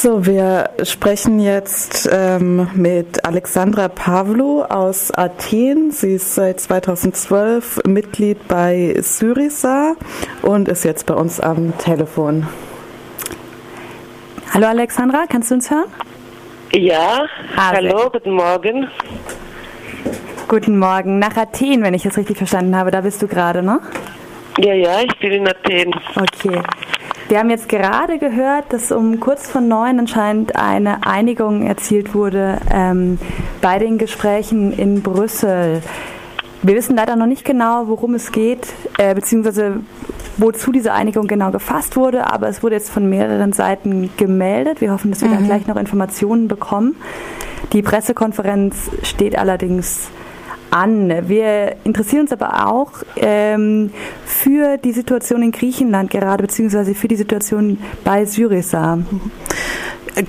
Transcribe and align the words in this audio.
So, 0.00 0.24
wir 0.24 0.70
sprechen 0.84 1.40
jetzt 1.40 2.08
ähm, 2.12 2.70
mit 2.76 3.24
Alexandra 3.24 3.88
Pavlou 3.88 4.62
aus 4.62 5.10
Athen. 5.10 5.90
Sie 5.90 6.14
ist 6.14 6.36
seit 6.36 6.60
2012 6.60 7.80
Mitglied 7.84 8.46
bei 8.46 8.94
Syriza 9.00 9.96
und 10.42 10.68
ist 10.68 10.84
jetzt 10.84 11.04
bei 11.06 11.14
uns 11.14 11.40
am 11.40 11.76
Telefon. 11.78 12.46
Hallo 14.54 14.68
Alexandra, 14.68 15.24
kannst 15.28 15.50
du 15.50 15.56
uns 15.56 15.68
hören? 15.68 15.90
Ja, 16.72 17.26
ah, 17.56 17.72
hallo, 17.72 18.08
guten 18.12 18.34
Morgen. 18.34 18.88
Guten 20.46 20.78
Morgen. 20.78 21.18
Nach 21.18 21.36
Athen, 21.36 21.82
wenn 21.82 21.94
ich 21.94 22.06
es 22.06 22.16
richtig 22.16 22.36
verstanden 22.36 22.76
habe, 22.76 22.92
da 22.92 23.00
bist 23.00 23.20
du 23.20 23.26
gerade, 23.26 23.64
ne? 23.64 23.80
Ja, 24.58 24.74
ja, 24.74 25.00
ich 25.00 25.18
bin 25.18 25.32
in 25.32 25.48
Athen. 25.48 25.92
Okay. 26.14 26.62
Wir 27.28 27.40
haben 27.40 27.50
jetzt 27.50 27.68
gerade 27.68 28.18
gehört, 28.18 28.72
dass 28.72 28.90
um 28.90 29.20
kurz 29.20 29.50
vor 29.50 29.60
neun 29.60 29.98
anscheinend 29.98 30.56
eine 30.56 31.06
Einigung 31.06 31.66
erzielt 31.66 32.14
wurde 32.14 32.58
ähm, 32.72 33.18
bei 33.60 33.78
den 33.78 33.98
Gesprächen 33.98 34.72
in 34.72 35.02
Brüssel. 35.02 35.82
Wir 36.62 36.74
wissen 36.74 36.96
leider 36.96 37.16
noch 37.16 37.26
nicht 37.26 37.44
genau, 37.44 37.86
worum 37.86 38.14
es 38.14 38.32
geht, 38.32 38.68
äh, 38.96 39.14
beziehungsweise 39.14 39.80
wozu 40.38 40.72
diese 40.72 40.94
Einigung 40.94 41.26
genau 41.26 41.50
gefasst 41.50 41.96
wurde, 41.96 42.32
aber 42.32 42.48
es 42.48 42.62
wurde 42.62 42.76
jetzt 42.76 42.88
von 42.88 43.10
mehreren 43.10 43.52
Seiten 43.52 44.08
gemeldet. 44.16 44.80
Wir 44.80 44.90
hoffen, 44.90 45.10
dass 45.10 45.20
wir 45.20 45.28
mhm. 45.28 45.40
da 45.40 45.40
gleich 45.40 45.66
noch 45.66 45.76
Informationen 45.76 46.48
bekommen. 46.48 46.96
Die 47.74 47.82
Pressekonferenz 47.82 48.90
steht 49.02 49.36
allerdings 49.36 50.08
an. 50.70 51.28
Wir 51.28 51.76
interessieren 51.84 52.22
uns 52.22 52.32
aber 52.32 52.66
auch 52.68 52.92
ähm, 53.16 53.90
für 54.24 54.76
die 54.76 54.92
Situation 54.92 55.42
in 55.42 55.52
Griechenland 55.52 56.10
gerade, 56.10 56.42
beziehungsweise 56.42 56.94
für 56.94 57.08
die 57.08 57.16
Situation 57.16 57.78
bei 58.04 58.24
Syriza. 58.24 58.98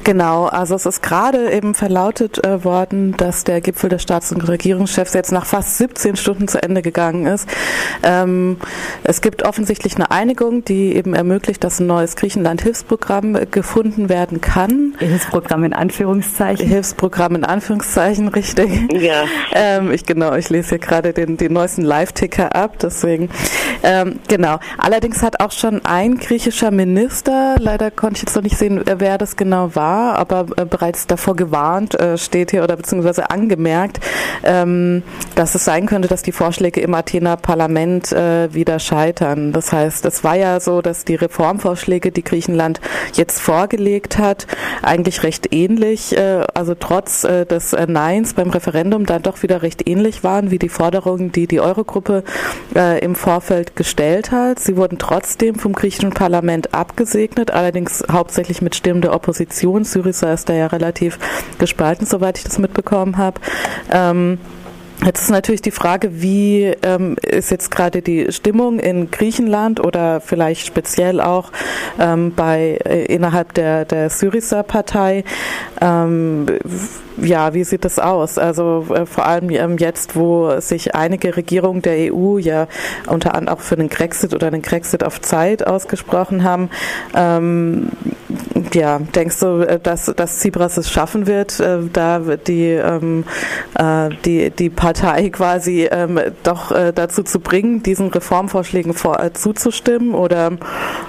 Genau, 0.04 0.46
also 0.46 0.76
es 0.76 0.86
ist 0.86 1.02
gerade 1.02 1.52
eben 1.52 1.74
verlautet 1.74 2.44
äh, 2.46 2.64
worden, 2.64 3.16
dass 3.18 3.44
der 3.44 3.62
Gipfel 3.62 3.90
der 3.90 4.00
Staats- 4.00 4.32
und 4.32 4.48
Regierungschefs 4.48 5.14
jetzt 5.14 5.32
nach 5.32 5.46
fast 5.46 5.78
17 5.78 6.16
Stunden 6.16 6.48
zu 6.48 6.62
Ende 6.62 6.82
gegangen 6.82 7.26
ist. 7.26 7.48
Ähm, 8.04 8.58
es 9.04 9.22
gibt 9.22 9.44
offensichtlich 9.44 9.96
eine 9.96 10.12
Einigung, 10.12 10.64
die 10.66 10.96
eben 10.96 11.14
ermöglicht, 11.14 11.64
dass 11.64 11.80
ein 11.80 11.88
neues 11.88 12.16
Griechenland-Hilfsprogramm 12.16 13.36
äh, 13.36 13.46
gefunden 13.46 14.10
werden 14.10 14.42
kann. 14.42 14.96
Hilfsprogramm 15.00 15.64
in 15.64 15.74
Anführungszeichen. 15.74 16.68
Hilfsprogramm 16.68 17.36
in 17.36 17.44
Anführungszeichen, 17.44 18.28
richtig. 18.40 18.92
Ja. 18.94 19.24
Ähm, 19.54 19.92
ich 19.92 20.06
genau, 20.06 20.36
ich 20.36 20.50
lese 20.50 20.70
hier 20.70 20.80
gerade 20.80 21.14
den, 21.14 21.38
den 21.38 21.54
neuesten 21.54 21.82
Live-Ticker 21.82 22.56
ab, 22.56 22.78
deswegen. 22.82 23.30
Ähm, 23.84 24.20
genau. 24.28 24.60
Allerdings 24.78 25.24
hat 25.24 25.40
auch 25.40 25.52
schon 25.52 25.86
ein 25.86 26.18
griechischer 26.18 26.72
Minister, 26.72 27.56
leider 27.60 27.92
konnte 27.92 28.18
ich 28.18 28.22
jetzt 28.24 28.36
noch 28.36 28.44
nicht 28.44 28.58
sehen, 28.58 28.82
wer 28.86 29.18
das 29.18 29.36
genau 29.36 29.69
war, 29.76 30.18
aber 30.18 30.46
äh, 30.58 30.66
bereits 30.66 31.08
davor 31.08 31.36
gewarnt 31.36 32.00
äh, 32.00 32.18
steht 32.18 32.52
hier 32.52 32.64
oder 32.64 32.76
beziehungsweise 32.76 33.30
angemerkt, 33.30 34.00
ähm, 34.44 35.04
dass 35.36 35.56
es 35.56 35.66
sein 35.66 35.86
könnte, 35.86 36.08
dass 36.08 36.24
die 36.24 36.32
Vorschläge 36.32 36.82
im 36.82 36.94
Athener 36.94 37.38
Parlament 37.38 38.12
äh, 38.12 38.54
wieder 38.54 38.80
scheitern. 38.80 39.54
Das 39.54 39.72
heißt, 39.72 40.06
es 40.06 40.24
war 40.24 40.36
ja 40.36 40.60
so, 40.60 40.82
dass 40.82 41.06
die 41.06 41.16
Reformvorschläge, 41.16 42.12
die 42.12 42.24
Griechenland 42.24 42.82
jetzt 43.14 43.40
vorgelegt 43.40 44.18
hat, 44.18 44.48
eigentlich 44.82 45.24
recht 45.24 45.54
ähnlich, 45.54 46.18
äh, 46.18 46.46
also 46.54 46.76
trotz 46.76 47.22
des 47.22 47.76
Neins 47.88 48.34
beim 48.34 48.50
Referendum 48.50 49.06
dann 49.06 49.22
doch 49.22 49.44
wieder 49.44 49.62
recht 49.62 49.88
ähnlich 49.88 50.24
waren 50.24 50.52
wie 50.52 50.60
die 50.60 50.70
Forderungen, 50.70 51.32
die 51.32 51.48
die 51.48 51.60
Eurogruppe 51.60 52.24
im 53.02 53.16
Vorfeld 53.16 53.76
gestellt 53.76 54.32
hat. 54.32 54.60
Sie 54.60 54.78
wurden 54.78 54.98
trotzdem 54.98 55.56
vom 55.56 55.74
griechischen 55.74 56.12
Parlament 56.12 56.74
abgesegnet, 56.74 57.52
allerdings 57.52 58.04
hauptsächlich 58.12 58.62
mit 58.62 58.76
Stimmen 58.76 59.02
der 59.02 59.14
Opposition 59.14 59.59
Opposition. 59.60 59.84
Syriza 59.84 60.34
ist 60.34 60.50
da 60.50 60.54
ja 60.54 60.68
relativ 60.68 61.20
gespalten, 61.58 62.06
soweit 62.06 62.38
ich 62.38 62.44
das 62.44 62.60
mitbekommen 62.60 63.18
habe. 63.18 63.40
Ähm, 63.92 64.40
Jetzt 65.06 65.22
ist 65.22 65.30
natürlich 65.30 65.62
die 65.62 65.72
Frage, 65.72 66.22
wie 66.22 66.74
ähm, 66.84 67.16
ist 67.22 67.52
jetzt 67.52 67.72
gerade 67.72 68.02
die 68.02 68.34
Stimmung 68.34 68.80
in 68.80 69.10
Griechenland 69.10 69.80
oder 69.80 70.20
vielleicht 70.20 70.68
speziell 70.68 71.22
auch 71.22 71.54
ähm, 71.98 72.34
bei 72.36 72.80
äh, 72.84 73.06
innerhalb 73.06 73.54
der 73.54 73.86
der 73.86 74.10
Syriza-Partei. 74.10 75.24
Ähm, 75.80 76.48
ja, 77.16 77.54
wie 77.54 77.64
sieht 77.64 77.86
das 77.86 77.98
aus? 77.98 78.38
Also 78.38 78.88
äh, 78.94 79.06
vor 79.06 79.26
allem 79.26 79.50
ähm, 79.52 79.78
jetzt, 79.78 80.18
wo 80.18 80.60
sich 80.60 80.96
einige 80.96 81.38
Regierungen 81.38 81.82
der 81.82 82.14
EU 82.14 82.38
ja 82.38 82.68
unter 83.08 83.36
anderem 83.36 83.58
auch 83.58 83.62
für 83.62 83.78
den 83.78 83.88
Grexit 83.88 84.34
oder 84.34 84.52
den 84.52 84.62
Grexit 84.62 85.06
auf 85.06 85.22
Zeit 85.22 85.66
ausgesprochen 85.66 86.44
haben. 86.44 86.70
Ja, 88.74 89.00
denkst 89.00 89.40
du, 89.40 89.62
äh, 89.62 89.80
dass, 89.80 90.06
dass 90.06 90.40
Tsipras 90.40 90.78
es 90.78 90.90
schaffen 90.90 91.28
wird, 91.28 91.60
äh, 91.60 91.80
da 91.92 92.20
die, 92.20 92.72
ähm, 92.72 93.24
äh, 93.76 94.10
die, 94.26 94.50
die 94.50 94.70
Partei 94.70 95.30
quasi 95.32 95.88
ähm, 95.92 96.20
doch 96.44 96.72
äh, 96.72 96.92
dazu 96.94 97.24
zu 97.24 97.40
bringen, 97.40 97.84
diesen 97.84 98.08
Reformvorschlägen 98.10 98.94
vor, 98.94 99.20
äh, 99.20 99.34
zuzustimmen? 99.34 100.14
Oder 100.14 100.52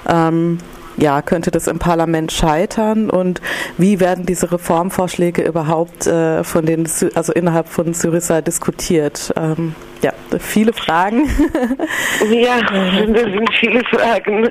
ähm, 0.09 0.59
ja, 0.97 1.23
könnte 1.23 1.51
das 1.51 1.67
im 1.67 1.79
Parlament 1.79 2.33
scheitern 2.33 3.11
und 3.11 3.41
wie 3.79 4.01
werden 4.01 4.27
diese 4.27 4.53
Reformvorschläge 4.53 5.43
überhaupt 5.43 6.07
äh, 6.07 6.45
von 6.45 6.67
den, 6.67 6.89
also 7.15 7.33
innerhalb 7.33 7.69
von 7.69 7.95
Syriza 7.95 8.41
diskutiert? 8.41 9.33
Ähm, 9.37 9.75
ja, 10.03 10.13
viele 10.39 10.73
Fragen. 10.73 11.25
ja, 12.31 12.61
das 12.61 13.25
sind 13.25 13.55
viele 13.55 13.85
Fragen. 13.85 14.49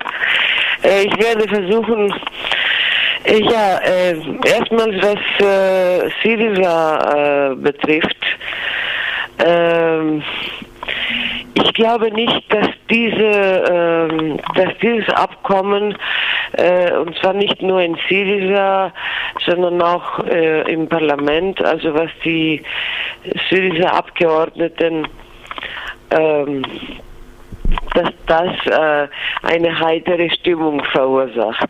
Äh, 0.84 1.04
ich 1.04 1.18
werde 1.20 1.48
versuchen, 1.48 2.14
äh, 3.26 3.42
ja, 3.42 3.78
äh, 3.80 4.16
erstmal 4.46 4.96
was 5.02 5.46
äh, 5.46 6.10
Syriza 6.24 7.52
äh, 7.52 7.56
betrifft. 7.56 8.18
Ähm, 9.40 10.24
ich 11.54 11.74
glaube 11.74 12.12
nicht, 12.12 12.44
dass 12.54 12.68
diese, 12.90 13.64
ähm, 13.72 14.40
dass 14.56 14.78
dieses 14.82 15.10
Abkommen 15.10 15.98
äh, 16.54 16.94
und 16.94 17.18
zwar 17.20 17.34
nicht 17.34 17.62
nur 17.62 17.82
in 17.82 17.98
Syriza, 18.08 18.92
sondern 19.46 19.82
auch 19.82 20.20
äh, 20.26 20.72
im 20.72 20.88
Parlament, 20.88 21.64
also 21.64 21.94
was 21.94 22.10
die 22.24 22.62
Syriza-Abgeordneten 23.50 25.08
ähm, 26.12 26.64
dass 27.94 28.12
das 28.26 28.54
äh, 28.66 29.08
eine 29.44 29.80
heitere 29.80 30.30
Stimmung 30.32 30.84
verursacht. 30.86 31.70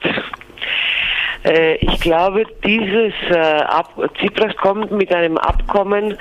Äh, 1.44 1.76
ich 1.76 2.00
glaube, 2.02 2.44
dieses 2.64 3.14
äh, 3.30 3.38
Ab 3.38 3.94
Tsipras 4.18 4.56
kommt 4.58 4.92
mit 4.92 5.14
einem 5.14 5.38
Abkommen, 5.38 6.18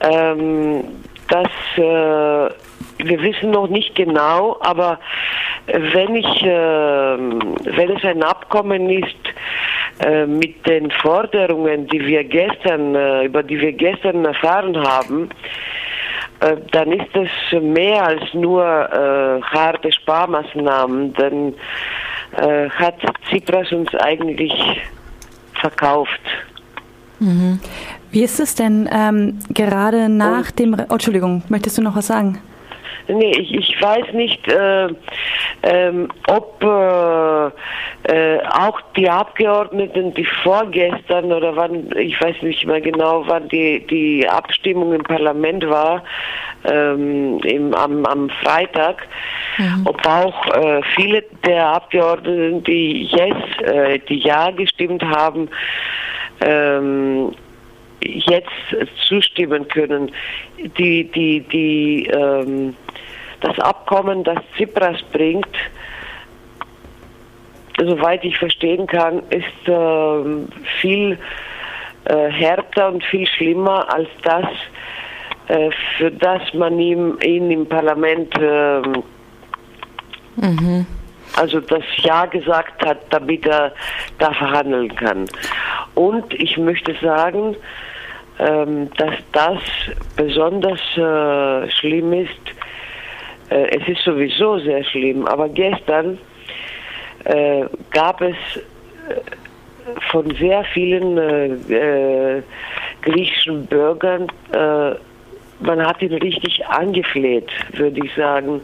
ähm, 0.00 0.84
das 1.28 1.48
äh, 1.76 2.50
wir 2.98 3.20
wissen 3.20 3.50
noch 3.50 3.68
nicht 3.68 3.94
genau, 3.94 4.56
aber 4.60 4.98
wenn 5.66 6.16
ich, 6.16 6.42
äh, 6.42 6.48
wenn 6.48 7.96
es 7.96 8.04
ein 8.04 8.22
Abkommen 8.22 8.88
ist 8.90 9.16
äh, 10.04 10.26
mit 10.26 10.66
den 10.66 10.90
Forderungen, 10.90 11.86
die 11.88 12.04
wir 12.04 12.24
gestern, 12.24 12.94
äh, 12.94 13.24
über 13.24 13.42
die 13.42 13.60
wir 13.60 13.72
gestern 13.72 14.24
erfahren 14.24 14.76
haben, 14.76 15.28
äh, 16.40 16.56
dann 16.70 16.92
ist 16.92 17.14
es 17.14 17.60
mehr 17.60 18.04
als 18.04 18.22
nur 18.34 18.62
harte 18.64 19.90
Sparmaßnahmen. 19.92 21.12
Dann 21.14 21.54
äh, 22.36 22.68
hat 22.70 22.96
Tsipras 23.28 23.72
uns 23.72 23.94
eigentlich 23.96 24.52
verkauft. 25.54 26.20
Mhm. 27.18 27.60
Wie 28.10 28.22
ist 28.22 28.40
es 28.40 28.54
denn 28.54 28.88
ähm, 28.92 29.38
gerade 29.50 30.08
nach 30.08 30.50
Und, 30.50 30.58
dem... 30.58 30.74
Re 30.74 30.86
oh, 30.88 30.94
Entschuldigung, 30.94 31.42
möchtest 31.48 31.78
du 31.78 31.82
noch 31.82 31.96
was 31.96 32.06
sagen? 32.06 32.38
Nee, 33.08 33.32
ich, 33.38 33.54
ich 33.54 33.80
weiß 33.80 34.12
nicht, 34.14 34.46
äh, 34.48 34.88
ähm, 35.62 36.08
ob 36.28 36.62
äh, 36.62 37.46
äh, 38.12 38.40
auch 38.50 38.80
die 38.96 39.08
Abgeordneten, 39.08 40.14
die 40.14 40.26
vorgestern 40.42 41.32
oder 41.32 41.56
wann, 41.56 41.90
ich 41.96 42.20
weiß 42.20 42.42
nicht 42.42 42.66
mehr 42.66 42.80
genau, 42.80 43.24
wann 43.26 43.48
die, 43.48 43.84
die 43.86 44.28
Abstimmung 44.28 44.92
im 44.92 45.02
Parlament 45.02 45.68
war, 45.68 46.04
ähm, 46.64 47.38
im, 47.44 47.74
am, 47.74 48.04
am 48.06 48.30
Freitag, 48.30 49.08
mhm. 49.58 49.86
ob 49.86 50.06
auch 50.06 50.46
äh, 50.54 50.82
viele 50.94 51.24
der 51.44 51.66
Abgeordneten, 51.66 52.62
die 52.64 53.04
yes, 53.04 53.36
äh, 53.62 53.98
die 54.08 54.18
ja 54.18 54.50
gestimmt 54.50 55.02
haben, 55.02 55.48
ähm, 56.40 57.32
jetzt 58.00 58.50
zustimmen 59.08 59.66
können. 59.68 60.12
Die, 60.78 61.04
die, 61.04 61.40
die, 61.40 62.06
ähm, 62.06 62.74
das 63.46 63.58
Abkommen, 63.60 64.24
das 64.24 64.38
Tsipras 64.56 65.00
bringt, 65.12 65.56
soweit 67.78 68.24
ich 68.24 68.38
verstehen 68.38 68.86
kann, 68.86 69.22
ist 69.30 69.68
äh, 69.68 70.56
viel 70.80 71.18
äh, 72.04 72.30
härter 72.30 72.88
und 72.88 73.04
viel 73.04 73.26
schlimmer 73.26 73.86
als 73.92 74.08
das, 74.22 74.46
äh, 75.48 75.70
für 75.96 76.10
das 76.10 76.42
man 76.54 76.78
ihm, 76.78 77.18
ihn 77.22 77.50
im 77.50 77.68
Parlament 77.68 78.34
ähm, 78.40 79.02
mhm. 80.36 80.86
also 81.36 81.60
das 81.60 81.84
Ja 81.98 82.26
gesagt 82.26 82.84
hat, 82.84 82.98
damit 83.10 83.46
er 83.46 83.72
da 84.18 84.32
verhandeln 84.32 84.94
kann. 84.96 85.26
Und 85.94 86.34
ich 86.34 86.56
möchte 86.56 86.94
sagen, 87.00 87.56
ähm, 88.38 88.90
dass 88.96 89.14
das 89.32 89.60
besonders 90.16 90.80
äh, 90.96 91.70
schlimm 91.70 92.12
ist. 92.12 92.55
Äh, 93.50 93.78
es 93.78 93.88
ist 93.88 94.02
sowieso 94.02 94.58
sehr 94.58 94.84
schlimm, 94.84 95.26
aber 95.26 95.48
gestern 95.48 96.18
äh, 97.24 97.64
gab 97.90 98.20
es 98.20 98.36
äh, 98.56 99.20
von 100.10 100.34
sehr 100.36 100.64
vielen 100.64 101.16
äh, 101.18 102.42
griechischen 103.02 103.66
Bürgern, 103.66 104.26
man 105.60 105.86
hat 105.86 106.02
ihn 106.02 106.12
richtig 106.12 106.66
angefleht, 106.66 107.48
würde 107.72 108.04
ich 108.04 108.12
sagen, 108.14 108.60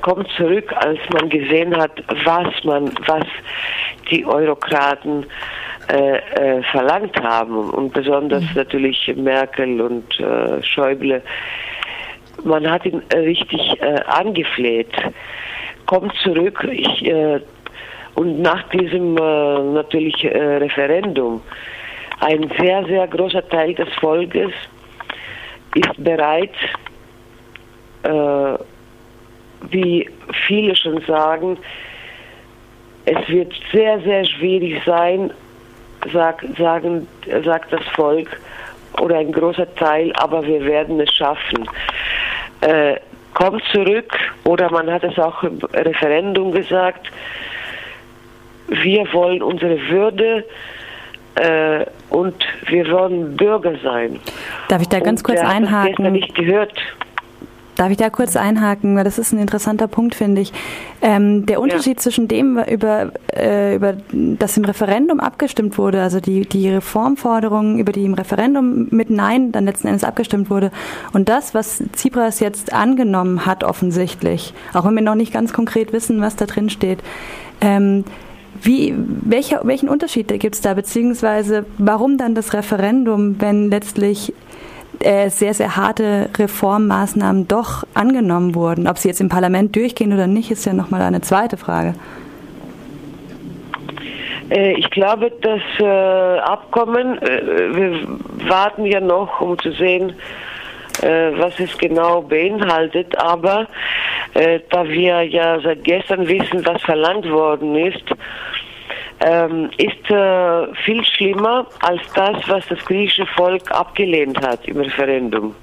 kommt 0.00 0.26
zurück, 0.30 0.72
als 0.74 0.98
man 1.12 1.28
gesehen 1.28 1.76
hat, 1.76 2.02
was 2.24 2.64
man, 2.64 2.90
was 3.06 3.26
die 4.10 4.24
Eurokraten 4.24 5.26
äh, 5.90 6.18
äh, 6.18 6.62
verlangt 6.64 7.18
haben 7.18 7.70
und 7.70 7.94
besonders 7.94 8.42
mhm. 8.42 8.50
natürlich 8.56 9.10
Merkel 9.16 9.80
und 9.80 10.20
äh, 10.20 10.62
Schäuble. 10.62 11.22
Man 12.44 12.70
hat 12.70 12.86
ihn 12.86 13.02
richtig 13.14 13.80
äh, 13.80 14.00
angefleht. 14.06 14.92
Kommt 15.86 16.14
zurück. 16.22 16.66
Ich, 16.70 17.04
äh, 17.06 17.40
und 18.14 18.42
nach 18.42 18.68
diesem 18.70 19.16
äh, 19.16 19.62
natürlich 19.74 20.24
Referendum, 20.24 21.40
ein 22.20 22.50
sehr, 22.58 22.84
sehr 22.86 23.06
großer 23.06 23.48
Teil 23.48 23.74
des 23.74 23.88
Volkes 24.00 24.52
ist 25.74 26.02
bereit, 26.02 26.54
wie 29.70 30.08
viele 30.46 30.74
schon 30.74 31.00
sagen, 31.02 31.58
es 33.04 33.28
wird 33.28 33.52
sehr, 33.72 34.00
sehr 34.00 34.24
schwierig 34.24 34.82
sein, 34.84 35.30
sag, 36.12 36.44
sagen, 36.58 37.06
sagt 37.44 37.72
das 37.72 37.84
Volk 37.94 38.28
oder 39.00 39.18
ein 39.18 39.32
großer 39.32 39.72
Teil, 39.76 40.12
aber 40.14 40.44
wir 40.44 40.64
werden 40.64 41.00
es 41.00 41.12
schaffen. 41.12 41.68
Äh, 42.60 42.96
kommt 43.34 43.62
zurück, 43.72 44.12
oder 44.44 44.70
man 44.70 44.90
hat 44.90 45.04
es 45.04 45.18
auch 45.18 45.42
im 45.44 45.58
Referendum 45.72 46.50
gesagt, 46.50 47.10
wir 48.68 49.12
wollen 49.12 49.42
unsere 49.42 49.78
Würde 49.88 50.44
äh, 51.36 51.86
und 52.10 52.34
wir 52.66 52.90
wollen 52.90 53.36
Bürger 53.36 53.74
sein. 53.82 54.18
Darf 54.68 54.82
ich 54.82 54.88
da 54.88 54.98
ganz 55.00 55.20
und 55.20 55.26
kurz 55.26 55.40
einhaken? 55.40 55.92
Ich 55.92 55.98
habe 55.98 56.10
nicht 56.10 56.34
gehört. 56.34 56.72
Darf 57.78 57.92
ich 57.92 57.96
da 57.96 58.10
kurz 58.10 58.34
einhaken, 58.34 58.96
weil 58.96 59.04
das 59.04 59.18
ist 59.18 59.32
ein 59.32 59.38
interessanter 59.38 59.86
Punkt, 59.86 60.16
finde 60.16 60.40
ich. 60.40 60.52
Ähm, 61.00 61.46
der 61.46 61.60
Unterschied 61.60 61.98
ja. 61.98 62.02
zwischen 62.02 62.26
dem, 62.26 62.58
über, 62.58 63.12
äh, 63.32 63.76
über 63.76 63.94
das 64.12 64.56
im 64.56 64.64
Referendum 64.64 65.20
abgestimmt 65.20 65.78
wurde, 65.78 66.02
also 66.02 66.18
die, 66.18 66.40
die 66.40 66.68
Reformforderungen, 66.70 67.78
über 67.78 67.92
die 67.92 68.04
im 68.04 68.14
Referendum 68.14 68.88
mit 68.90 69.10
Nein 69.10 69.52
dann 69.52 69.64
letzten 69.64 69.86
Endes 69.86 70.02
abgestimmt 70.02 70.50
wurde, 70.50 70.72
und 71.12 71.28
das, 71.28 71.54
was 71.54 71.80
Tsipras 71.92 72.40
jetzt 72.40 72.72
angenommen 72.72 73.46
hat, 73.46 73.62
offensichtlich, 73.62 74.54
auch 74.74 74.84
wenn 74.84 74.96
wir 74.96 75.02
noch 75.02 75.14
nicht 75.14 75.32
ganz 75.32 75.52
konkret 75.52 75.92
wissen, 75.92 76.20
was 76.20 76.34
da 76.34 76.46
drin 76.46 76.70
steht. 76.70 76.98
Ähm, 77.60 78.02
wie, 78.60 78.92
welcher, 78.96 79.60
welchen 79.62 79.88
Unterschied 79.88 80.26
gibt 80.40 80.56
es 80.56 80.60
da, 80.62 80.74
beziehungsweise 80.74 81.64
warum 81.78 82.18
dann 82.18 82.34
das 82.34 82.54
Referendum, 82.54 83.40
wenn 83.40 83.70
letztlich 83.70 84.32
äh, 85.00 85.30
sehr, 85.30 85.54
sehr 85.54 85.76
harte 85.76 86.28
Reformmaßnahmen 86.36 87.46
doch 87.46 87.84
angenommen 87.94 88.54
wurden. 88.54 88.88
Ob 88.88 88.98
sie 88.98 89.08
jetzt 89.08 89.20
im 89.20 89.28
Parlament 89.28 89.76
durchgehen 89.76 90.12
oder 90.12 90.26
nicht, 90.26 90.50
ist 90.50 90.66
ja 90.66 90.72
nochmal 90.72 91.02
eine 91.02 91.20
zweite 91.20 91.56
Frage. 91.56 91.94
Äh, 94.50 94.72
ich 94.72 94.90
glaube, 94.90 95.30
das 95.40 95.60
äh, 95.78 96.38
Abkommen, 96.40 97.20
wir 97.20 98.48
warten 98.48 98.86
ja 98.86 99.00
noch, 99.00 99.40
um 99.40 99.58
zu 99.58 99.72
sehen, 99.72 100.14
was 101.00 101.60
es 101.60 101.78
genau 101.78 102.22
beinhaltet, 102.22 103.16
aber 103.18 103.68
da 104.34 104.88
wir 104.88 105.22
ja 105.22 105.60
seit 105.60 105.84
gestern 105.84 106.26
wissen, 106.26 106.66
was 106.66 106.82
verlangt 106.82 107.30
worden 107.30 107.76
ist, 107.76 108.02
ähm, 109.20 109.70
ist 109.78 110.10
äh, 110.10 110.74
viel 110.84 111.04
schlimmer 111.04 111.66
als 111.80 112.00
das, 112.14 112.36
was 112.48 112.66
das 112.68 112.84
griechische 112.84 113.26
Volk 113.26 113.70
abgelehnt 113.70 114.40
hat 114.40 114.66
im 114.68 114.78
Referendum. 114.78 115.54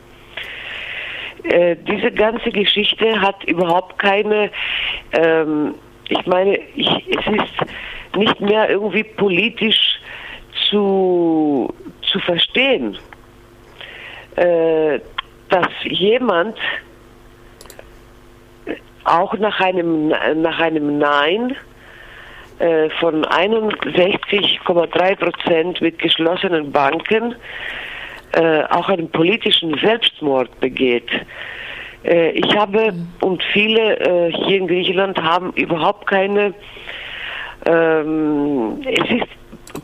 Äh, 1.44 1.76
diese 1.88 2.12
ganze 2.12 2.50
Geschichte 2.50 3.20
hat 3.22 3.44
überhaupt 3.46 4.00
keine, 4.00 4.50
ähm, 5.14 5.76
ich 6.10 6.26
meine, 6.26 6.58
ich, 6.76 6.90
es 7.08 7.28
ist 7.28 8.16
nicht 8.18 8.40
mehr 8.42 8.70
irgendwie 8.70 9.04
politisch 9.04 10.00
zu, 10.70 11.74
zu 12.02 12.20
verstehen, 12.20 12.98
äh, 14.36 15.00
dass 15.50 15.68
jemand 15.84 16.58
auch 19.04 19.34
nach 19.36 19.60
einem, 19.60 20.08
nach 20.08 20.60
einem 20.60 20.98
Nein 20.98 21.56
äh, 22.60 22.90
von 23.02 23.26
61,3 23.26 25.16
Prozent 25.18 25.82
mit 25.82 26.00
geschlossenen 26.00 26.72
Banken 26.72 27.36
äh, 28.32 28.64
auch 28.70 28.88
einen 28.88 29.10
politischen 29.12 29.78
Selbstmord 29.80 30.58
begeht. 30.62 31.10
Äh, 32.06 32.30
ich 32.32 32.56
habe 32.56 32.94
und 33.20 33.44
viele 33.52 34.32
hier 34.46 34.58
in 34.58 34.68
Griechenland 34.68 35.22
haben 35.22 35.52
überhaupt 35.54 36.08
keine, 36.08 36.54
ähm, 37.66 38.82
es 38.86 39.10
ist 39.10 39.28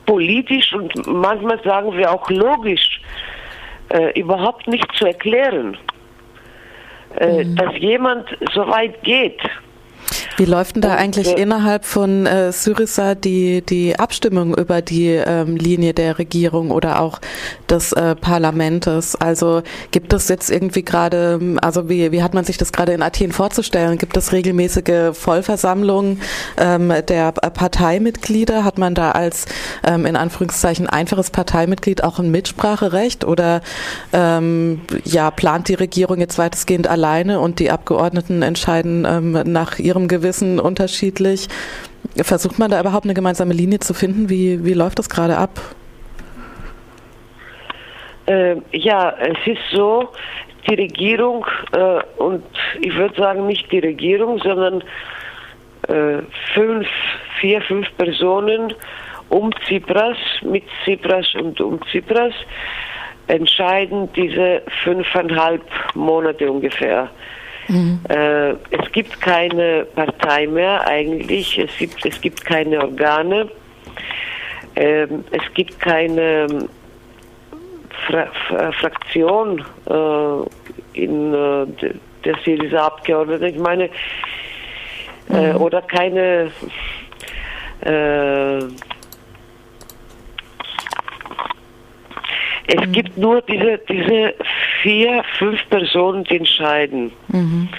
politisch 0.06 0.74
und 0.74 1.06
manchmal 1.08 1.62
sagen 1.64 1.98
wir 1.98 2.10
auch 2.10 2.30
logisch 2.30 3.02
überhaupt 4.16 4.70
nicht 4.70 4.90
zu 4.96 5.06
erklären, 5.06 5.76
mhm. 7.20 7.56
dass 7.58 7.78
jemand 7.78 8.26
so 8.54 8.66
weit 8.70 9.04
geht. 9.04 9.42
Wie 10.38 10.46
läuft 10.46 10.76
denn 10.76 10.82
da 10.82 10.96
eigentlich 10.96 11.28
ja. 11.28 11.38
innerhalb 11.38 11.86
von 11.86 12.26
äh, 12.26 12.52
Syriza 12.52 13.16
die, 13.16 13.62
die 13.62 14.00
Abstimmung 14.00 14.56
über 14.56 14.82
die 14.82 15.10
ähm, 15.10 15.58
Linie 15.58 15.94
der 15.94 16.18
Regierung 16.18 16.72
oder 16.72 17.02
auch 17.02 17.20
des 17.70 17.92
äh, 17.92 18.16
Parlamentes? 18.16 19.16
Also 19.16 19.62
gibt 19.92 20.14
es 20.14 20.30
jetzt 20.30 20.50
irgendwie 20.50 20.84
gerade, 20.84 21.58
also 21.62 21.90
wie, 21.90 22.12
wie 22.12 22.24
hat 22.24 22.34
man 22.34 22.46
sich 22.46 22.58
das 22.58 22.72
gerade 22.72 22.94
in 22.94 23.02
Athen 23.02 23.34
vorzustellen? 23.34 23.98
Gibt 23.98 24.16
es 24.16 24.32
regelmäßige 24.32 25.14
Vollversammlungen 25.14 26.22
ähm, 26.58 26.94
der 27.08 27.34
Parteimitglieder? 27.34 28.64
Hat 28.64 28.78
man 28.78 28.96
da 28.96 29.12
als 29.12 29.46
ähm, 29.86 30.06
in 30.06 30.16
Anführungszeichen 30.16 30.88
einfaches 30.88 31.30
Parteimitglied 31.30 32.04
auch 32.04 32.20
ein 32.20 32.32
Mitspracherecht 32.32 33.26
oder 33.26 33.62
ähm, 34.14 34.82
ja, 35.04 35.30
plant 35.30 35.68
die 35.68 35.74
Regierung 35.74 36.20
jetzt 36.20 36.38
weitestgehend 36.38 36.88
alleine 36.88 37.42
und 37.42 37.60
die 37.60 37.70
Abgeordneten 37.70 38.42
entscheiden 38.42 39.06
ähm, 39.06 39.32
nach 39.52 39.78
ihrem 39.78 40.08
Gewissen 40.08 40.21
unterschiedlich. 40.60 41.48
Versucht 42.22 42.60
man 42.60 42.72
da 42.72 42.80
überhaupt 42.80 43.06
eine 43.06 43.14
gemeinsame 43.14 43.54
Linie 43.54 43.80
zu 43.80 43.94
finden? 43.94 44.30
Wie, 44.30 44.66
wie 44.66 44.74
läuft 44.74 45.00
das 45.00 45.10
gerade 45.10 45.38
ab? 45.38 45.60
Äh, 48.26 48.58
ja, 48.72 49.14
es 49.20 49.38
ist 49.46 49.62
so, 49.72 50.10
die 50.68 50.76
Regierung 50.76 51.46
äh, 51.72 52.02
und 52.22 52.44
ich 52.80 52.96
würde 52.96 53.16
sagen 53.16 53.48
nicht 53.48 53.72
die 53.72 53.80
Regierung, 53.80 54.40
sondern 54.40 54.84
äh, 55.88 56.22
fünf, 56.54 56.88
vier, 57.40 57.62
fünf 57.62 57.88
Personen 57.98 58.74
um 59.30 59.52
Tsipras, 59.66 60.18
mit 60.42 60.64
Tsipras 60.84 61.34
und 61.36 61.60
um 61.62 61.80
Tsipras 61.86 62.34
entscheiden 63.28 64.10
diese 64.14 64.62
fünfeinhalb 64.84 65.64
Monate 65.96 66.52
ungefähr. 66.52 67.10
Mhm. 67.72 68.00
Äh, 68.10 68.50
es 68.50 68.92
gibt 68.92 69.22
keine 69.22 69.86
Partei 69.96 70.46
mehr 70.46 70.86
eigentlich, 70.86 71.58
es 71.58 71.72
gibt, 71.78 72.06
es 72.06 72.20
gibt 72.20 72.44
keine 72.44 72.82
Organe, 72.82 73.50
ähm, 74.76 75.24
es 75.32 75.54
gibt 75.54 75.80
keine 75.80 76.48
ähm, 76.50 76.70
Fra 78.08 78.28
Fra 78.48 78.72
Fraktion 78.74 79.64
äh, 79.90 81.00
in 81.00 81.34
äh, 81.34 81.66
der 82.26 82.36
Syriza 82.44 82.88
Abgeordneten. 82.88 83.46
Ich 83.46 83.58
meine, 83.58 83.90
äh, 85.30 85.54
mhm. 85.54 85.62
oder 85.62 85.82
keine 85.82 86.52
äh, 87.86 88.58
es 92.68 92.86
mhm. 92.86 92.92
gibt 92.92 93.18
nur 93.18 93.42
diese, 93.44 93.78
diese 93.90 94.34
vier, 94.82 95.24
fünf 95.38 95.60
Personen, 95.70 96.24
die 96.24 96.38
entscheiden. 96.38 97.12
Mhm. 97.28 97.70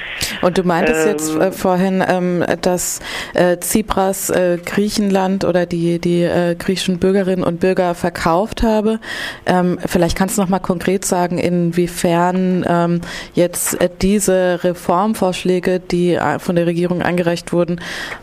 Und 0.41 0.59
du 0.59 0.65
meintest 0.65 1.07
ähm, 1.07 1.13
jetzt 1.13 1.37
äh, 1.37 1.53
vorhin, 1.53 2.05
ähm, 2.07 2.45
dass 2.61 3.01
äh, 3.35 3.57
Tsipras 3.57 4.31
äh, 4.31 4.59
Griechenland 4.65 5.45
oder 5.45 5.67
die, 5.67 5.99
die 5.99 6.23
äh, 6.23 6.55
griechischen 6.55 6.99
Bürgerinnen 6.99 7.45
und 7.45 7.61
Bürger 7.61 7.95
verkauft 7.95 8.63
habe. 8.63 8.99
Ähm, 9.47 9.79
vielleicht 9.85 10.17
kannst 10.17 10.39
du 10.39 10.43
noch 10.43 10.49
mal 10.49 10.59
konkret 10.59 11.05
sagen, 11.05 11.39
inwiefern 11.39 12.65
ähm, 12.69 13.01
jetzt 13.35 13.81
äh, 13.81 13.89
diese 14.01 14.61
Reformvorschläge, 14.63 15.81
die 15.81 16.15
äh, 16.15 16.39
von 16.39 16.57
der 16.57 16.67
Regierung 16.67 17.03
eingereicht 17.03 17.53
wurden, 17.53 17.81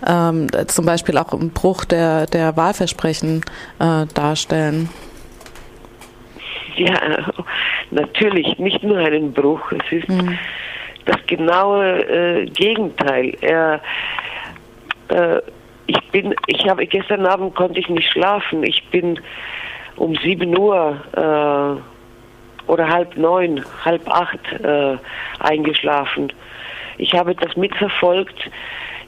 ähm, 0.08 0.48
zum 0.68 0.86
Beispiel 0.86 1.18
auch 1.18 1.34
einen 1.34 1.52
Bruch 1.52 1.86
der, 1.86 2.26
der 2.26 2.58
Wahlversprechen 2.58 3.42
darstellen. 4.14 4.90
Ja, 6.88 7.32
natürlich, 7.92 8.58
nicht 8.58 8.84
nur 8.84 8.98
einen 9.00 9.34
Bruch. 9.34 9.72
Es 9.72 9.92
ist 9.92 10.08
mhm. 10.08 10.38
das 11.06 11.18
genaue 11.28 12.00
äh, 12.08 12.46
Gegenteil. 12.46 13.36
Er, 13.42 13.82
äh, 15.10 15.42
ich 15.88 16.00
bin, 16.12 16.34
ich 16.48 16.70
habe 16.70 16.88
gestern 16.88 17.26
Abend 17.26 17.54
konnte 17.56 17.80
ich 17.80 17.90
nicht 17.90 18.10
schlafen. 18.10 18.64
Ich 18.64 18.82
bin 18.92 19.20
um 19.98 20.16
7 20.16 20.58
Uhr 20.58 21.02
äh, 21.18 22.72
oder 22.72 22.88
halb 22.88 23.18
neun, 23.18 23.66
halb 23.84 24.08
acht 24.10 24.40
äh, 24.64 24.98
eingeschlafen. 25.40 26.32
Ich 26.98 27.14
habe 27.14 27.36
das 27.36 27.58
mitverfolgt. 27.58 28.50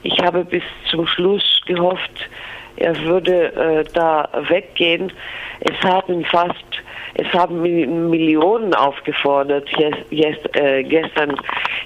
Ich 0.02 0.20
habe 0.20 0.44
bis 0.44 0.64
zum 0.90 1.06
Schluss 1.06 1.62
gehofft, 1.64 2.28
er 2.76 2.98
würde 3.02 3.52
äh, 3.54 3.84
da 3.94 4.28
weggehen. 4.48 5.12
Es 5.60 5.80
haben 5.84 6.24
fast 6.24 6.81
es 7.14 7.26
haben 7.32 7.60
Millionen 7.60 8.74
aufgefordert, 8.74 9.68
jetzt, 10.10 10.56
äh, 10.56 10.82
gestern 10.82 11.36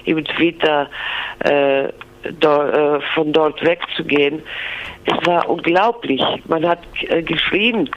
im 0.05 0.23
Twitter 0.23 0.89
äh, 1.39 1.89
do, 2.39 2.61
äh, 2.61 3.01
von 3.13 3.33
dort 3.33 3.61
wegzugehen. 3.63 4.41
Es 5.05 5.25
war 5.25 5.49
unglaublich. 5.49 6.21
Man 6.45 6.67
hat 6.67 6.79
äh, 7.09 7.21
geschrien, 7.21 7.89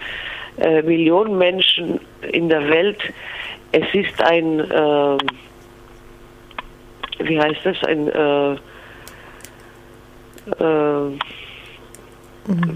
äh, 0.58 0.82
Millionen 0.82 1.38
Menschen 1.38 2.00
in 2.32 2.48
der 2.48 2.68
Welt. 2.68 3.00
Es 3.72 3.86
ist 3.94 4.22
ein, 4.22 4.60
ähm, 4.72 5.18
wie 7.20 7.40
heißt 7.40 7.60
das, 7.64 7.82
ein, 7.84 8.08
äh, 8.08 8.56
mhm. 10.60 11.18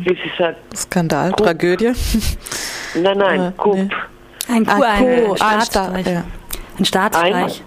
wie 0.04 0.14
sie 0.14 0.32
sagt, 0.38 0.76
Skandal, 0.76 1.32
Coup. 1.32 1.44
Tragödie. 1.44 1.92
Nein, 2.94 3.18
nein, 3.18 3.52
Coup. 3.56 3.74
Nee. 3.74 3.88
Ein 4.54 4.66
Coup, 4.66 4.82
ein, 4.82 5.30
ein 5.30 5.36
Staatsstreich. 5.36 6.06
Ja. 6.06 6.24
Ein 6.78 6.84
Staatsstreich. 6.84 7.62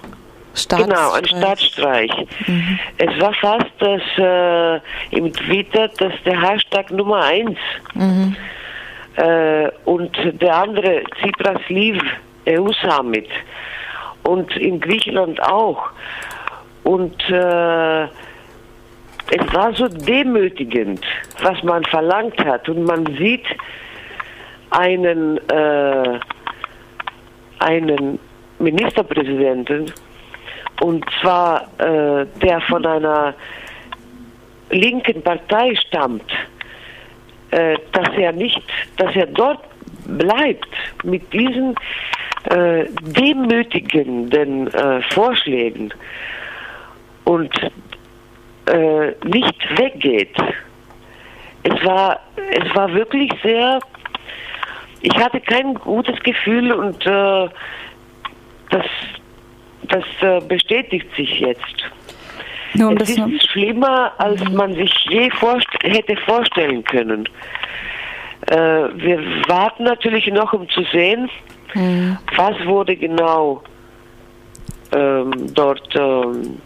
Staatsstreich. 0.53 0.85
Genau, 0.85 1.11
ein 1.11 1.25
Staatsstreich. 1.25 2.11
Mhm. 2.47 2.79
Es 2.97 3.21
war 3.21 3.33
fast 3.33 3.71
das 3.79 4.01
äh, 4.17 5.15
im 5.15 5.33
Twitter 5.33 5.89
das 5.89 6.13
der 6.25 6.41
Hashtag 6.41 6.89
Nummer 6.91 7.23
eins. 7.23 7.57
Mhm. 7.93 8.35
Äh, 9.17 9.69
und 9.83 10.15
der 10.41 10.55
andere, 10.55 11.03
Tsipras 11.19 11.61
Leave 11.67 12.01
EU 12.47 12.71
Summit. 12.81 13.27
Und 14.23 14.55
in 14.55 14.79
Griechenland 14.79 15.41
auch. 15.43 15.89
Und 16.83 17.21
äh, 17.29 18.03
es 18.03 19.53
war 19.53 19.73
so 19.73 19.89
demütigend, 19.89 21.03
was 21.41 21.61
man 21.63 21.83
verlangt 21.83 22.39
hat. 22.45 22.69
Und 22.69 22.85
man 22.85 23.05
sieht 23.17 23.45
einen 24.69 25.37
äh, 25.49 26.19
einen 27.59 28.19
Ministerpräsidenten, 28.59 29.91
und 30.81 31.05
zwar 31.21 31.67
äh, 31.79 32.25
der 32.41 32.61
von 32.61 32.85
einer 32.85 33.33
linken 34.69 35.21
Partei 35.23 35.75
stammt, 35.75 36.31
äh, 37.51 37.77
dass 37.91 38.09
er 38.17 38.31
nicht, 38.31 38.61
dass 38.97 39.15
er 39.15 39.27
dort 39.27 39.59
bleibt 40.05 40.69
mit 41.03 41.31
diesen 41.33 41.75
äh, 42.49 42.85
demütigenden 43.01 44.67
äh, 44.73 45.01
Vorschlägen 45.13 45.93
und 47.25 47.51
äh, 48.67 49.07
nicht 49.25 49.79
weggeht. 49.79 50.35
Es 51.63 51.85
war, 51.85 52.19
es 52.51 52.75
war 52.75 52.93
wirklich 52.93 53.31
sehr 53.43 53.79
ich 55.01 55.15
hatte 55.15 55.39
kein 55.39 55.75
gutes 55.75 56.19
Gefühl 56.23 56.71
und 56.71 57.05
äh, 57.05 57.49
das, 58.69 58.85
das 59.83 60.03
äh, 60.21 60.41
bestätigt 60.41 61.07
sich 61.15 61.39
jetzt. 61.39 61.91
Nur 62.73 62.91
um 62.91 62.97
es 62.97 63.09
ist 63.09 63.17
noch? 63.17 63.29
schlimmer, 63.51 64.11
als 64.17 64.43
man 64.49 64.73
sich 64.75 64.93
je 65.09 65.29
vorst 65.31 65.67
hätte 65.83 66.15
vorstellen 66.17 66.83
können. 66.83 67.27
Äh, 68.47 68.55
wir 68.55 69.19
warten 69.47 69.83
natürlich 69.83 70.27
noch, 70.27 70.53
um 70.53 70.67
zu 70.69 70.83
sehen, 70.91 71.29
mhm. 71.73 72.17
was 72.35 72.53
wurde 72.65 72.95
genau 72.95 73.63
ähm, 74.93 75.53
dort, 75.53 75.95
ähm, 75.95 76.59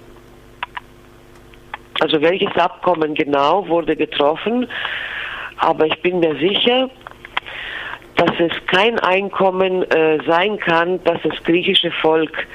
also 2.00 2.22
welches 2.22 2.56
Abkommen 2.56 3.14
genau 3.16 3.68
wurde 3.68 3.96
getroffen. 3.96 4.68
Aber 5.58 5.86
ich 5.86 6.02
bin 6.02 6.20
mir 6.20 6.36
sicher, 6.38 6.90
dass 8.22 8.40
es 8.40 8.52
kein 8.68 9.00
Einkommen 9.00 9.82
äh, 9.90 10.20
sein 10.28 10.60
kann, 10.60 11.04
dass 11.06 11.20
das 11.24 11.44
griechische 11.44 11.90
Volk 11.90 12.48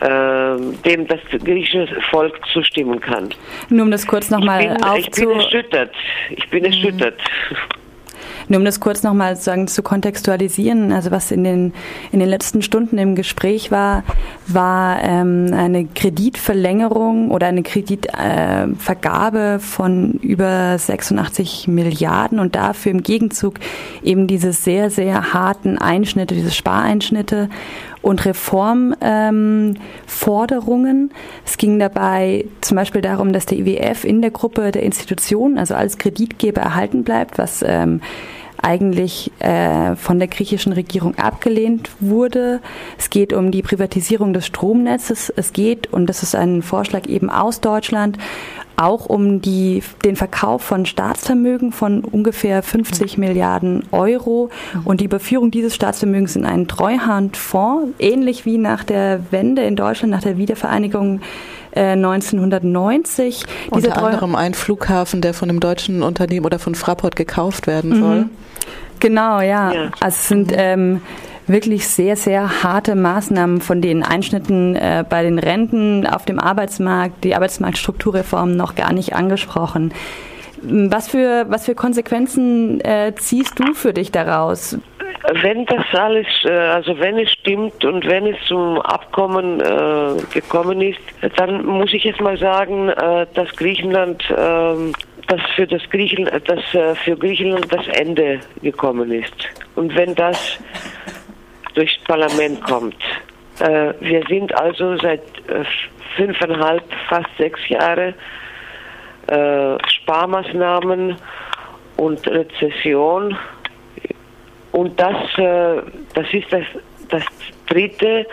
äh, 0.00 0.56
dem 0.86 1.06
das 1.06 1.20
griechische 1.44 1.86
Volk 2.10 2.40
zustimmen 2.52 2.98
kann. 2.98 3.28
Nur 3.68 3.84
um 3.84 3.90
das 3.90 4.06
kurz 4.06 4.30
nochmal 4.30 4.76
aufzu... 4.82 4.98
Ich 4.98 5.10
bin 5.10 5.30
erschüttert. 5.30 5.94
Ich 6.30 6.48
bin 6.48 6.64
erschüttert. 6.64 7.18
Mhm. 7.50 7.81
Nur 8.48 8.58
um 8.58 8.64
das 8.64 8.80
kurz 8.80 9.02
nochmal 9.02 9.36
sagen, 9.36 9.68
zu 9.68 9.82
kontextualisieren, 9.82 10.92
also 10.92 11.10
was 11.10 11.30
in 11.30 11.44
den, 11.44 11.72
in 12.10 12.20
den 12.20 12.28
letzten 12.28 12.62
Stunden 12.62 12.98
im 12.98 13.14
Gespräch 13.14 13.70
war, 13.70 14.04
war 14.46 15.02
ähm, 15.02 15.50
eine 15.52 15.86
Kreditverlängerung 15.86 17.30
oder 17.30 17.46
eine 17.46 17.62
Kreditvergabe 17.62 19.38
äh, 19.38 19.58
von 19.58 20.12
über 20.22 20.78
86 20.78 21.68
Milliarden 21.68 22.38
und 22.38 22.54
dafür 22.54 22.92
im 22.92 23.02
Gegenzug 23.02 23.54
eben 24.02 24.26
diese 24.26 24.52
sehr, 24.52 24.90
sehr 24.90 25.32
harten 25.32 25.78
Einschnitte, 25.78 26.34
diese 26.34 26.50
Spareinschnitte 26.50 27.48
und 28.02 28.24
Reformforderungen. 28.24 29.76
Ähm, 31.00 31.10
es 31.46 31.56
ging 31.56 31.78
dabei 31.78 32.44
zum 32.60 32.76
Beispiel 32.76 33.00
darum, 33.00 33.32
dass 33.32 33.46
der 33.46 33.58
IWF 33.58 34.04
in 34.04 34.20
der 34.20 34.32
Gruppe 34.32 34.72
der 34.72 34.82
Institutionen, 34.82 35.56
also 35.56 35.74
als 35.74 35.96
Kreditgeber 35.98 36.60
erhalten 36.60 37.04
bleibt, 37.04 37.38
was 37.38 37.64
ähm, 37.66 38.00
eigentlich 38.62 39.32
äh, 39.40 39.96
von 39.96 40.18
der 40.18 40.28
griechischen 40.28 40.72
Regierung 40.72 41.18
abgelehnt 41.18 41.90
wurde. 41.98 42.60
Es 42.96 43.10
geht 43.10 43.32
um 43.32 43.50
die 43.50 43.62
Privatisierung 43.62 44.32
des 44.32 44.46
Stromnetzes. 44.46 45.32
Es 45.34 45.52
geht, 45.52 45.92
und 45.92 46.06
das 46.06 46.22
ist 46.22 46.36
ein 46.36 46.62
Vorschlag 46.62 47.06
eben 47.06 47.28
aus 47.28 47.60
Deutschland, 47.60 48.18
auch 48.76 49.06
um 49.06 49.40
die, 49.40 49.82
den 50.04 50.16
Verkauf 50.16 50.62
von 50.62 50.86
Staatsvermögen 50.86 51.72
von 51.72 52.04
ungefähr 52.04 52.62
50 52.62 53.18
Milliarden 53.18 53.84
Euro 53.92 54.50
und 54.84 55.00
die 55.00 55.04
Überführung 55.04 55.50
dieses 55.50 55.74
Staatsvermögens 55.74 56.36
in 56.36 56.44
einen 56.44 56.68
Treuhandfonds, 56.68 57.94
ähnlich 57.98 58.44
wie 58.44 58.58
nach 58.58 58.84
der 58.84 59.20
Wende 59.30 59.62
in 59.62 59.76
Deutschland, 59.76 60.10
nach 60.10 60.22
der 60.22 60.38
Wiedervereinigung 60.38 61.20
1990. 61.74 63.42
Äh, 63.42 63.46
Unter 63.70 63.96
anderem 63.96 64.34
ein 64.34 64.54
Flughafen, 64.54 65.20
der 65.20 65.34
von 65.34 65.48
einem 65.48 65.60
deutschen 65.60 66.02
Unternehmen 66.02 66.44
oder 66.44 66.58
von 66.58 66.74
Fraport 66.74 67.16
gekauft 67.16 67.66
werden 67.66 67.98
soll. 67.98 68.20
Mhm. 68.22 68.30
Genau, 69.00 69.40
ja. 69.40 69.72
ja. 69.72 69.90
Also 70.00 70.16
es 70.16 70.28
sind 70.28 70.52
ähm, 70.54 71.00
wirklich 71.52 71.86
sehr, 71.86 72.16
sehr 72.16 72.62
harte 72.62 72.94
Maßnahmen 72.94 73.60
von 73.60 73.80
den 73.80 74.02
Einschnitten 74.02 74.74
äh, 74.74 75.04
bei 75.08 75.22
den 75.22 75.38
Renten 75.38 76.06
auf 76.06 76.24
dem 76.24 76.38
Arbeitsmarkt, 76.38 77.22
die 77.24 77.34
Arbeitsmarktstrukturreform 77.34 78.56
noch 78.56 78.74
gar 78.74 78.92
nicht 78.92 79.14
angesprochen. 79.14 79.92
Was 80.62 81.08
für, 81.08 81.46
was 81.48 81.66
für 81.66 81.74
Konsequenzen 81.74 82.80
äh, 82.80 83.12
ziehst 83.14 83.58
du 83.58 83.74
für 83.74 83.92
dich 83.92 84.12
daraus? 84.12 84.78
Wenn 85.42 85.66
das 85.66 85.84
alles, 85.92 86.26
äh, 86.44 86.50
also 86.50 86.98
wenn 86.98 87.18
es 87.18 87.30
stimmt 87.30 87.84
und 87.84 88.06
wenn 88.06 88.26
es 88.26 88.36
zum 88.46 88.80
Abkommen 88.80 89.60
äh, 89.60 90.22
gekommen 90.32 90.80
ist, 90.80 91.00
dann 91.36 91.64
muss 91.64 91.92
ich 91.92 92.04
jetzt 92.04 92.20
mal 92.20 92.36
sagen, 92.38 92.88
äh, 92.88 93.26
dass 93.34 93.54
Griechenland 93.56 94.22
ähm, 94.36 94.92
dass 95.28 95.40
für 95.54 95.66
das 95.66 95.82
Griechenland, 95.90 96.48
dass 96.48 96.74
äh, 96.74 96.94
für 96.96 97.16
Griechenland 97.16 97.66
das 97.72 97.86
Ende 97.88 98.40
gekommen 98.60 99.10
ist. 99.12 99.34
Und 99.76 99.94
wenn 99.96 100.14
das 100.14 100.58
durchs 101.74 101.98
Parlament 102.04 102.62
kommt, 102.64 102.96
äh, 103.60 103.92
wir 104.00 104.22
sind 104.28 104.54
also 104.54 104.96
seit 104.98 105.22
äh, 105.48 105.64
fünfeinhalb, 106.16 106.82
fast 107.08 107.28
sechs 107.38 107.60
Jahre 107.68 108.14
Sparmaßnahmen 109.24 111.16
und 111.96 112.26
Rezession 112.26 113.38
und 114.72 115.00
das, 115.00 115.16
das 115.36 116.26
ist 116.32 116.52
das, 116.52 116.64
das 117.08 117.22
dritte 117.66 118.26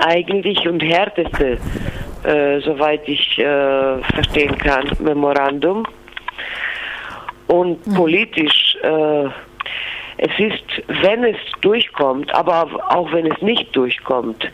eigentlich 0.00 0.68
und 0.68 0.82
härteste 0.82 1.58
äh, 2.24 2.60
soweit 2.60 3.08
ich 3.08 3.38
äh, 3.38 4.02
verstehen 4.12 4.56
kann, 4.58 4.90
Memorandum. 4.98 5.86
Und 7.46 7.86
mhm. 7.86 7.94
politisch, 7.94 8.76
äh, 8.82 9.28
es 10.18 10.30
ist, 10.38 10.64
wenn 11.02 11.24
es 11.24 11.36
durchkommt, 11.60 12.32
aber 12.34 12.68
auch 12.88 13.12
wenn 13.12 13.30
es 13.30 13.40
nicht 13.40 13.74
durchkommt, 13.74 14.44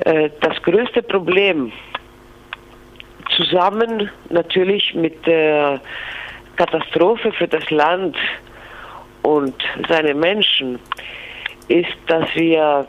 äh, 0.00 0.30
das 0.40 0.60
größte 0.62 1.02
Problem, 1.02 1.72
zusammen 3.36 4.10
natürlich 4.30 4.94
mit 4.94 5.26
der 5.26 5.80
Katastrophe 6.56 7.32
für 7.32 7.48
das 7.48 7.68
Land 7.70 8.16
und 9.22 9.54
seine 9.88 10.14
Menschen, 10.14 10.78
ist, 11.68 11.96
dass 12.06 12.34
wir 12.34 12.86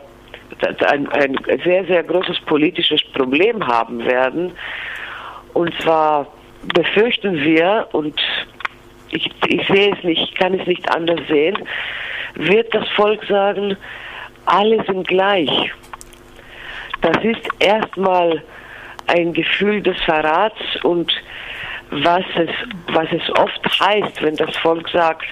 ein, 0.86 1.08
ein 1.08 1.36
sehr, 1.64 1.84
sehr 1.84 2.02
großes 2.02 2.40
politisches 2.46 3.02
Problem 3.12 3.66
haben 3.66 4.04
werden. 4.06 4.52
Und 5.52 5.74
zwar 5.82 6.26
befürchten 6.74 7.40
wir, 7.40 7.88
und 7.92 8.18
ich, 9.10 9.30
ich 9.46 9.66
sehe 9.68 9.92
es 9.96 10.04
nicht, 10.04 10.22
ich 10.22 10.34
kann 10.34 10.58
es 10.58 10.66
nicht 10.66 10.88
anders 10.90 11.20
sehen, 11.28 11.58
wird 12.34 12.72
das 12.74 12.88
Volk 12.90 13.24
sagen, 13.24 13.76
alle 14.46 14.82
sind 14.84 15.06
gleich. 15.06 15.50
Das 17.00 17.22
ist 17.22 17.48
erstmal 17.58 18.42
ein 19.06 19.32
Gefühl 19.32 19.82
des 19.82 20.00
Verrats 20.02 20.60
und 20.82 21.12
was 21.90 22.24
es, 22.36 22.50
was 22.92 23.06
es 23.12 23.30
oft 23.38 23.80
heißt, 23.80 24.22
wenn 24.22 24.36
das 24.36 24.54
Volk 24.58 24.88
sagt, 24.90 25.26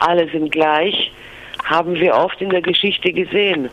alle 0.00 0.28
sind 0.30 0.50
gleich, 0.50 1.12
haben 1.64 1.94
wir 1.94 2.14
oft 2.14 2.40
in 2.40 2.50
der 2.50 2.62
Geschichte 2.62 3.12
gesehen. 3.12 3.68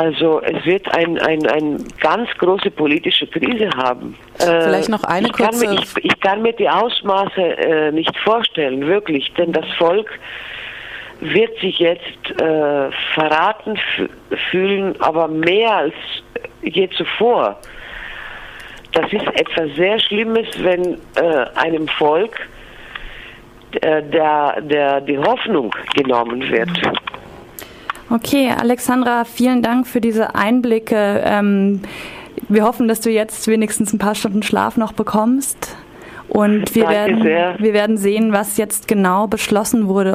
Also 0.00 0.40
es 0.40 0.64
wird 0.64 0.90
ein, 0.94 1.18
ein, 1.18 1.46
ein 1.46 1.84
ganz 2.00 2.30
große 2.38 2.70
politische 2.70 3.26
Krise 3.26 3.68
haben. 3.76 4.16
Äh, 4.38 4.62
Vielleicht 4.62 4.88
noch 4.88 5.04
eine 5.04 5.26
ich 5.26 5.32
kurze... 5.34 5.66
Kann 5.66 5.74
mir, 5.74 5.78
ich, 5.78 6.04
ich, 6.04 6.20
kann 6.20 6.40
mir 6.40 6.54
die 6.54 6.70
Ausmaße 6.70 7.42
äh, 7.42 7.92
nicht 7.92 8.16
vorstellen, 8.20 8.86
wirklich, 8.86 9.30
denn 9.34 9.52
das 9.52 9.66
Volk 9.76 10.08
wird 11.20 11.54
sich 11.60 11.78
jetzt 11.80 12.40
äh, 12.40 12.90
verraten 13.12 13.78
fühlen, 14.50 14.98
aber 15.02 15.28
mehr 15.28 15.70
als 15.70 15.94
je 16.62 16.88
zuvor. 16.96 17.58
Das 18.92 19.12
ist 19.12 19.26
etwas 19.34 19.68
sehr 19.76 19.98
Schlimmes, 19.98 20.48
wenn 20.62 20.94
äh, 21.16 21.44
einem 21.56 21.86
Volk 21.88 22.40
äh, 23.82 24.02
der, 24.02 24.62
der, 24.62 25.02
die 25.02 25.18
Hoffnung 25.18 25.74
genommen 25.94 26.40
wird. 26.50 26.70
Okay, 28.12 28.50
Alexandra, 28.50 29.24
vielen 29.24 29.62
Dank 29.62 29.86
für 29.86 30.00
diese 30.00 30.34
Einblicke. 30.34 31.22
Ähm, 31.24 31.80
wir 32.48 32.64
hoffen, 32.64 32.88
dass 32.88 33.00
du 33.00 33.10
jetzt 33.10 33.46
wenigstens 33.46 33.92
ein 33.92 33.98
paar 33.98 34.16
Stunden 34.16 34.42
Schlaf 34.42 34.76
noch 34.76 34.92
bekommst. 34.92 35.76
Und 36.28 36.74
wir 36.74 36.88
werden, 36.88 37.24
wir 37.24 37.72
werden 37.72 37.96
sehen, 37.96 38.32
was 38.32 38.56
jetzt 38.56 38.88
genau 38.88 39.26
beschlossen 39.26 39.88
wurde 39.88 40.08